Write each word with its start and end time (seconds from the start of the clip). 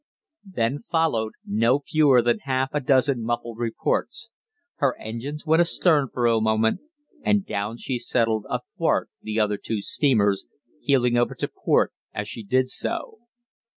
Then 0.51 0.79
followed 0.89 1.33
no 1.45 1.81
fewer 1.85 2.23
than 2.23 2.39
half 2.39 2.69
a 2.73 2.79
dozen 2.79 3.21
muffled 3.21 3.59
reports. 3.59 4.31
Her 4.77 4.97
engines 4.97 5.45
went 5.45 5.59
astern 5.61 6.09
for 6.11 6.25
a 6.25 6.41
moment, 6.41 6.79
and 7.23 7.45
down 7.45 7.77
she 7.77 7.99
settled 7.99 8.47
athwart 8.49 9.11
the 9.21 9.39
other 9.39 9.57
two 9.57 9.79
steamers, 9.79 10.47
heeling 10.81 11.17
over 11.17 11.35
to 11.35 11.47
port 11.47 11.93
as 12.15 12.27
she 12.27 12.41
did 12.41 12.67
so. 12.69 13.19